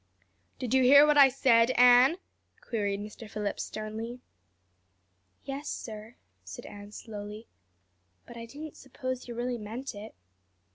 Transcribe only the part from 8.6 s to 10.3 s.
suppose you really meant it."